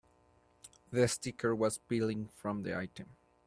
[0.89, 3.17] The sticker was peeling from the item.